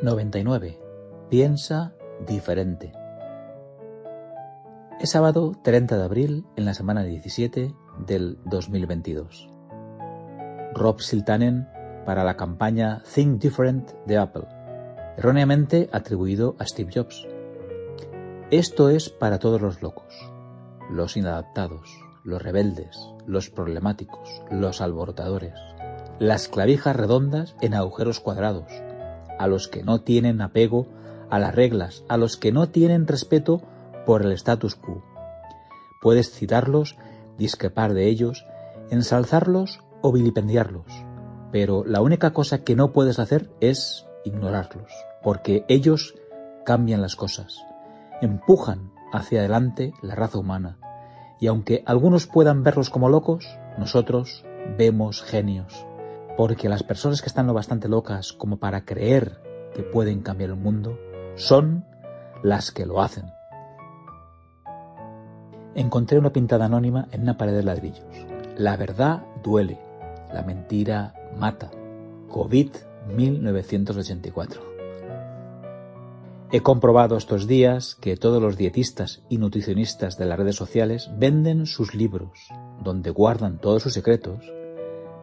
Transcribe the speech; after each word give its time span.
99. 0.00 0.78
Piensa 1.28 1.92
diferente. 2.24 2.92
Es 5.00 5.10
sábado 5.10 5.54
30 5.62 5.98
de 5.98 6.04
abril 6.04 6.46
en 6.54 6.64
la 6.64 6.74
semana 6.74 7.02
17 7.02 7.74
del 8.06 8.38
2022. 8.44 9.48
Rob 10.74 11.00
Siltanen 11.00 11.68
para 12.06 12.22
la 12.22 12.36
campaña 12.36 13.02
Think 13.12 13.42
Different 13.42 13.90
de 14.06 14.18
Apple, 14.18 14.46
erróneamente 15.16 15.90
atribuido 15.92 16.54
a 16.60 16.66
Steve 16.66 16.92
Jobs. 16.94 17.26
Esto 18.52 18.90
es 18.90 19.10
para 19.10 19.40
todos 19.40 19.60
los 19.60 19.82
locos, 19.82 20.14
los 20.90 21.16
inadaptados, 21.16 21.88
los 22.22 22.40
rebeldes, 22.40 22.96
los 23.26 23.50
problemáticos, 23.50 24.42
los 24.48 24.80
alborotadores, 24.80 25.54
las 26.20 26.46
clavijas 26.46 26.94
redondas 26.94 27.56
en 27.60 27.74
agujeros 27.74 28.20
cuadrados, 28.20 28.70
a 29.38 29.46
los 29.46 29.68
que 29.68 29.82
no 29.82 30.00
tienen 30.00 30.40
apego 30.40 30.86
a 31.30 31.38
las 31.38 31.54
reglas, 31.54 32.04
a 32.08 32.16
los 32.16 32.36
que 32.36 32.52
no 32.52 32.68
tienen 32.68 33.06
respeto 33.06 33.62
por 34.06 34.22
el 34.22 34.32
status 34.32 34.74
quo. 34.74 35.02
Puedes 36.00 36.30
citarlos, 36.30 36.96
discrepar 37.36 37.94
de 37.94 38.08
ellos, 38.08 38.46
ensalzarlos 38.90 39.80
o 40.00 40.12
vilipendiarlos, 40.12 40.86
pero 41.52 41.84
la 41.84 42.00
única 42.00 42.32
cosa 42.32 42.64
que 42.64 42.76
no 42.76 42.92
puedes 42.92 43.18
hacer 43.18 43.50
es 43.60 44.06
ignorarlos, 44.24 44.90
porque 45.22 45.64
ellos 45.68 46.14
cambian 46.64 47.02
las 47.02 47.16
cosas, 47.16 47.58
empujan 48.20 48.92
hacia 49.12 49.40
adelante 49.40 49.92
la 50.02 50.14
raza 50.14 50.38
humana, 50.38 50.78
y 51.40 51.46
aunque 51.46 51.82
algunos 51.86 52.26
puedan 52.26 52.62
verlos 52.62 52.90
como 52.90 53.08
locos, 53.08 53.46
nosotros 53.78 54.44
vemos 54.76 55.22
genios, 55.22 55.86
porque 56.38 56.68
las 56.68 56.84
personas 56.84 57.20
que 57.20 57.26
están 57.26 57.48
lo 57.48 57.52
bastante 57.52 57.88
locas 57.88 58.32
como 58.32 58.58
para 58.58 58.84
creer 58.84 59.42
que 59.74 59.82
pueden 59.82 60.20
cambiar 60.20 60.50
el 60.50 60.56
mundo 60.56 60.96
son 61.34 61.84
las 62.44 62.70
que 62.70 62.86
lo 62.86 63.02
hacen. 63.02 63.24
Encontré 65.74 66.16
una 66.16 66.32
pintada 66.32 66.66
anónima 66.66 67.08
en 67.10 67.22
una 67.22 67.36
pared 67.36 67.54
de 67.54 67.64
ladrillos. 67.64 68.06
La 68.56 68.76
verdad 68.76 69.24
duele, 69.42 69.80
la 70.32 70.42
mentira 70.42 71.12
mata. 71.36 71.72
COVID 72.28 72.70
1984. 73.16 74.62
He 76.52 76.60
comprobado 76.60 77.16
estos 77.16 77.48
días 77.48 77.96
que 77.96 78.16
todos 78.16 78.40
los 78.40 78.56
dietistas 78.56 79.24
y 79.28 79.38
nutricionistas 79.38 80.16
de 80.16 80.26
las 80.26 80.38
redes 80.38 80.54
sociales 80.54 81.10
venden 81.18 81.66
sus 81.66 81.96
libros, 81.96 82.46
donde 82.80 83.10
guardan 83.10 83.58
todos 83.58 83.82
sus 83.82 83.92
secretos 83.92 84.52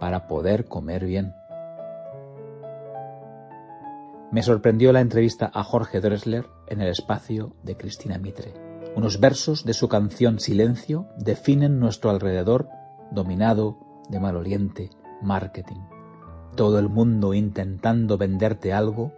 para 0.00 0.26
poder 0.26 0.64
comer 0.64 1.04
bien. 1.04 1.34
Me 4.32 4.42
sorprendió 4.42 4.92
la 4.92 5.00
entrevista 5.00 5.50
a 5.52 5.62
Jorge 5.62 6.00
Dressler 6.00 6.46
en 6.68 6.80
el 6.80 6.88
espacio 6.88 7.52
de 7.62 7.76
Cristina 7.76 8.16
Mitre. 8.18 8.54
Unos 8.96 9.20
versos 9.20 9.64
de 9.64 9.74
su 9.74 9.88
canción 9.88 10.40
Silencio 10.40 11.06
definen 11.16 11.78
nuestro 11.78 12.10
alrededor 12.10 12.68
dominado 13.10 13.78
de 14.08 14.20
maloliente 14.20 14.90
marketing. 15.20 15.80
Todo 16.56 16.78
el 16.78 16.88
mundo 16.88 17.34
intentando 17.34 18.18
venderte 18.18 18.72
algo, 18.72 19.12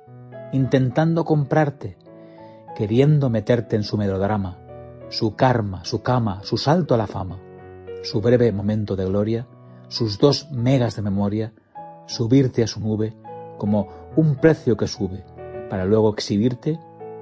intentando 0.53 1.25
comprarte, 1.25 1.97
queriendo 2.75 3.31
meterte 3.31 3.77
en 3.77 3.83
su 3.83 3.97
melodrama, 3.97 4.59
su 5.09 5.37
karma, 5.37 5.85
su 5.85 6.03
cama, 6.03 6.41
su 6.43 6.57
salto 6.57 6.95
a 6.95 6.99
la 6.99 7.07
fama, 7.07 7.39
su 8.03 8.21
breve 8.21 8.51
momento 8.51 8.97
de 8.97 9.05
gloria 9.05 9.47
sus 9.93 10.19
dos 10.19 10.51
megas 10.51 10.97
de 10.97 11.03
memoria, 11.03 11.53
subirte 12.07 12.63
a 12.63 12.67
su 12.67 12.81
nube 12.81 13.15
como 13.59 13.89
un 14.17 14.37
precio 14.37 14.75
que 14.75 14.87
sube, 14.87 15.23
para 15.69 15.85
luego 15.85 16.11
exhibirte 16.15 16.81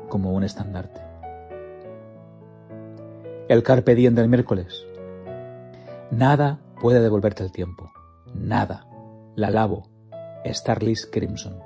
como 0.08 0.32
un 0.32 0.44
estandarte. 0.44 1.00
El 3.48 3.64
carpe 3.64 3.96
diem 3.96 4.14
del 4.14 4.28
miércoles. 4.28 4.86
Nada 6.12 6.60
puede 6.80 7.00
devolverte 7.00 7.42
el 7.42 7.50
tiempo. 7.50 7.90
Nada. 8.34 8.86
La 9.34 9.50
lavo. 9.50 9.88
Starlis 10.44 11.06
Crimson. 11.10 11.58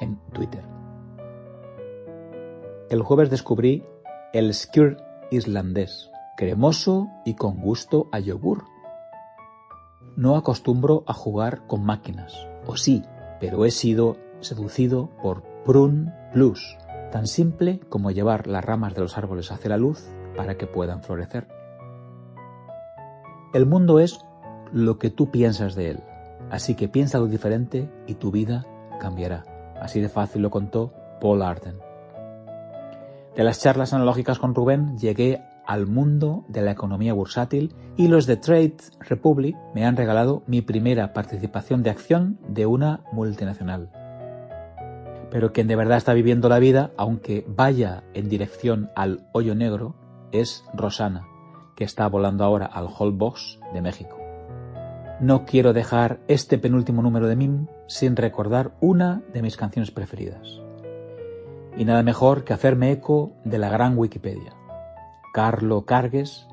En 0.00 0.20
Twitter. 0.32 0.62
El 2.90 3.02
jueves 3.02 3.28
descubrí 3.28 3.84
el 4.32 4.54
skyr 4.54 4.98
islandés, 5.32 6.10
cremoso 6.36 7.08
y 7.24 7.34
con 7.34 7.60
gusto 7.60 8.08
a 8.12 8.20
yogur 8.20 8.71
no 10.16 10.36
acostumbro 10.36 11.04
a 11.06 11.12
jugar 11.12 11.66
con 11.66 11.84
máquinas, 11.84 12.48
o 12.66 12.76
sí, 12.76 13.02
pero 13.40 13.64
he 13.64 13.70
sido 13.70 14.16
seducido 14.40 15.10
por 15.22 15.42
Prun 15.64 16.12
Plus, 16.32 16.76
tan 17.10 17.26
simple 17.26 17.80
como 17.88 18.10
llevar 18.10 18.46
las 18.46 18.64
ramas 18.64 18.94
de 18.94 19.00
los 19.00 19.16
árboles 19.16 19.52
hacia 19.52 19.70
la 19.70 19.76
luz 19.76 20.08
para 20.36 20.56
que 20.56 20.66
puedan 20.66 21.02
florecer. 21.02 21.48
El 23.52 23.66
mundo 23.66 23.98
es 24.00 24.24
lo 24.72 24.98
que 24.98 25.10
tú 25.10 25.30
piensas 25.30 25.74
de 25.74 25.90
él, 25.90 26.00
así 26.50 26.74
que 26.74 26.88
piensa 26.88 27.18
lo 27.18 27.26
diferente 27.26 27.90
y 28.06 28.14
tu 28.14 28.30
vida 28.30 28.64
cambiará. 28.98 29.44
Así 29.80 30.00
de 30.00 30.08
fácil 30.08 30.42
lo 30.42 30.50
contó 30.50 30.92
Paul 31.20 31.42
Arden. 31.42 31.78
De 33.36 33.44
las 33.44 33.60
charlas 33.60 33.92
analógicas 33.92 34.38
con 34.38 34.54
Rubén 34.54 34.96
llegué 34.98 35.42
al 35.66 35.86
mundo 35.86 36.44
de 36.48 36.62
la 36.62 36.72
economía 36.72 37.12
bursátil 37.12 37.74
y 37.96 38.08
los 38.08 38.26
de 38.26 38.36
Trade 38.36 38.76
Republic 39.00 39.56
me 39.74 39.84
han 39.84 39.96
regalado 39.96 40.42
mi 40.46 40.62
primera 40.62 41.12
participación 41.12 41.82
de 41.82 41.90
acción 41.90 42.38
de 42.48 42.66
una 42.66 43.00
multinacional. 43.12 43.90
Pero 45.30 45.52
quien 45.52 45.66
de 45.66 45.76
verdad 45.76 45.96
está 45.96 46.12
viviendo 46.12 46.48
la 46.48 46.58
vida, 46.58 46.92
aunque 46.96 47.44
vaya 47.48 48.04
en 48.12 48.28
dirección 48.28 48.90
al 48.94 49.26
hoyo 49.32 49.54
negro, 49.54 49.94
es 50.30 50.64
Rosana, 50.74 51.26
que 51.74 51.84
está 51.84 52.06
volando 52.06 52.44
ahora 52.44 52.66
al 52.66 52.88
Hall 52.88 53.12
Box 53.12 53.58
de 53.72 53.80
México. 53.80 54.18
No 55.20 55.44
quiero 55.44 55.72
dejar 55.72 56.20
este 56.26 56.58
penúltimo 56.58 57.00
número 57.00 57.28
de 57.28 57.36
MIM 57.36 57.68
sin 57.86 58.16
recordar 58.16 58.72
una 58.80 59.22
de 59.32 59.40
mis 59.40 59.56
canciones 59.56 59.90
preferidas. 59.90 60.60
Y 61.76 61.84
nada 61.84 62.02
mejor 62.02 62.44
que 62.44 62.52
hacerme 62.52 62.90
eco 62.90 63.32
de 63.44 63.58
la 63.58 63.70
gran 63.70 63.96
Wikipedia. 63.96 64.54
Carlo 65.32 65.86
Cargues, 65.86 66.46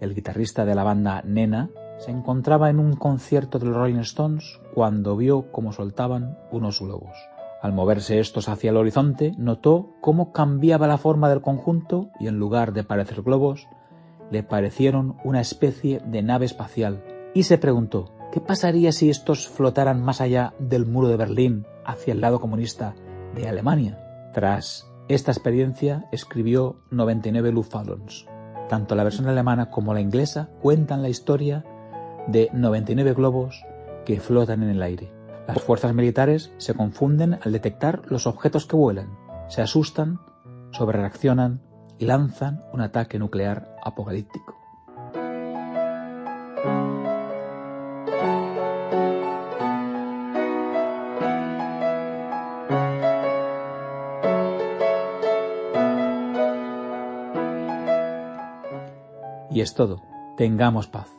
el 0.00 0.12
guitarrista 0.12 0.64
de 0.64 0.74
la 0.74 0.82
banda 0.82 1.22
Nena, 1.24 1.70
se 1.98 2.10
encontraba 2.10 2.70
en 2.70 2.80
un 2.80 2.96
concierto 2.96 3.60
de 3.60 3.66
los 3.66 3.76
Rolling 3.76 4.00
Stones 4.00 4.60
cuando 4.74 5.16
vio 5.16 5.52
cómo 5.52 5.72
soltaban 5.72 6.36
unos 6.50 6.80
globos. 6.80 7.16
Al 7.62 7.72
moverse 7.72 8.18
estos 8.18 8.48
hacia 8.48 8.70
el 8.70 8.78
horizonte, 8.78 9.32
notó 9.38 9.94
cómo 10.00 10.32
cambiaba 10.32 10.88
la 10.88 10.98
forma 10.98 11.28
del 11.28 11.40
conjunto 11.40 12.10
y 12.18 12.26
en 12.26 12.36
lugar 12.36 12.72
de 12.72 12.82
parecer 12.82 13.22
globos, 13.22 13.68
le 14.32 14.42
parecieron 14.42 15.18
una 15.22 15.40
especie 15.40 16.00
de 16.04 16.22
nave 16.22 16.46
espacial. 16.46 17.04
Y 17.32 17.44
se 17.44 17.58
preguntó, 17.58 18.12
¿qué 18.32 18.40
pasaría 18.40 18.90
si 18.90 19.08
estos 19.08 19.46
flotaran 19.46 20.02
más 20.02 20.20
allá 20.20 20.52
del 20.58 20.84
muro 20.84 21.06
de 21.06 21.16
Berlín 21.16 21.64
hacia 21.84 22.12
el 22.12 22.20
lado 22.20 22.40
comunista 22.40 22.96
de 23.36 23.48
Alemania? 23.48 24.00
Tras 24.34 24.90
esta 25.08 25.30
experiencia 25.30 26.08
escribió 26.10 26.80
99 26.90 27.52
Luftballons. 27.52 28.26
Tanto 28.68 28.96
la 28.96 29.04
versión 29.04 29.28
alemana 29.28 29.70
como 29.70 29.94
la 29.94 30.00
inglesa 30.00 30.50
cuentan 30.60 31.02
la 31.02 31.08
historia 31.08 31.64
de 32.26 32.50
99 32.52 33.14
globos 33.14 33.64
que 34.04 34.18
flotan 34.18 34.64
en 34.64 34.70
el 34.70 34.82
aire. 34.82 35.12
Las 35.46 35.62
fuerzas 35.62 35.94
militares 35.94 36.52
se 36.58 36.74
confunden 36.74 37.38
al 37.40 37.52
detectar 37.52 38.02
los 38.06 38.26
objetos 38.26 38.66
que 38.66 38.74
vuelan, 38.74 39.16
se 39.48 39.62
asustan, 39.62 40.18
sobrereaccionan 40.72 41.62
y 41.98 42.06
lanzan 42.06 42.64
un 42.72 42.80
ataque 42.80 43.20
nuclear 43.20 43.76
apocalíptico. 43.84 44.55
Y 59.56 59.62
es 59.62 59.72
todo. 59.72 60.02
Tengamos 60.36 60.86
paz. 60.86 61.10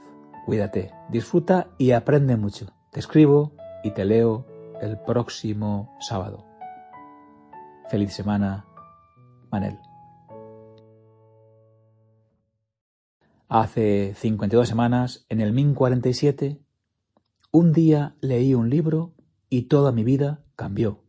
Cuídate, 0.46 0.92
disfruta 1.10 1.72
y 1.80 1.90
aprende 1.90 2.38
mucho. 2.38 2.68
Te 2.92 3.00
escribo 3.00 3.54
y 3.84 3.96
te 3.96 4.06
leo 4.06 4.46
el 4.80 5.00
próximo 5.00 5.98
sábado. 6.00 6.46
Feliz 7.90 8.14
semana, 8.14 8.68
Manel. 9.52 9.80
Hace 13.50 14.14
52 14.14 14.68
semanas, 14.68 15.26
en 15.30 15.42
el 15.42 15.52
MIN 15.52 15.74
47, 15.74 16.62
un 17.52 17.74
día 17.74 18.14
leí 18.22 18.54
un 18.54 18.70
libro 18.70 19.16
y 19.50 19.64
toda 19.64 19.92
mi 19.92 20.04
vida 20.04 20.44
cambió. 20.56 21.00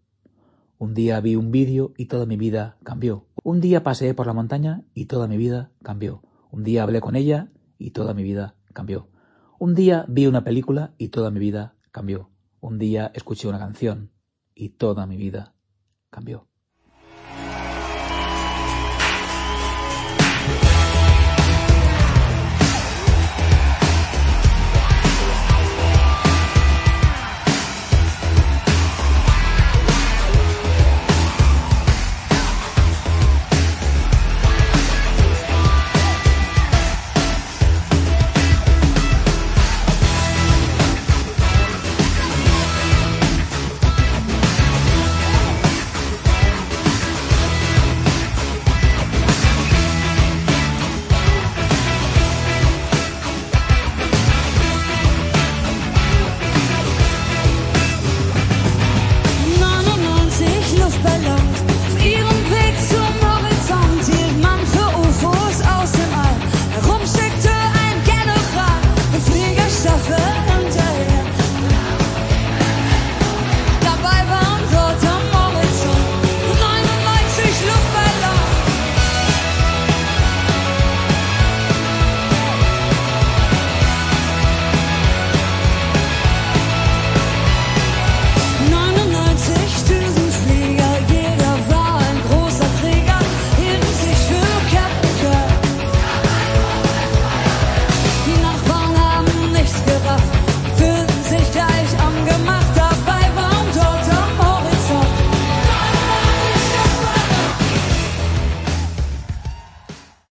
Un 0.79 0.95
día 0.95 1.21
vi 1.21 1.37
un 1.37 1.51
vídeo 1.51 1.93
y 1.99 2.07
toda 2.07 2.25
mi 2.25 2.39
vida 2.39 2.79
cambió. 2.85 3.27
Un 3.45 3.61
día 3.61 3.83
paseé 3.83 4.15
por 4.15 4.27
la 4.27 4.33
montaña 4.33 4.85
y 4.95 5.05
toda 5.05 5.29
mi 5.29 5.37
vida 5.37 5.73
cambió. 5.83 6.23
Un 6.51 6.65
día 6.65 6.83
hablé 6.83 7.01
con 7.01 7.17
ella 7.17 7.51
y 7.79 7.91
toda 7.91 8.15
mi 8.15 8.23
vida 8.23 8.57
cambió. 8.73 9.09
Un 9.59 9.75
día 9.75 10.05
vi 10.09 10.27
una 10.27 10.45
película 10.45 10.95
y 10.99 11.09
toda 11.09 11.31
mi 11.31 11.41
vida 11.41 11.77
cambió. 11.91 12.31
Un 12.61 12.79
día 12.79 13.11
escuché 13.15 13.49
una 13.49 13.59
canción 13.59 14.13
y 14.55 14.71
toda 14.71 15.07
mi 15.07 15.17
vida 15.17 15.55
cambió. 16.11 16.48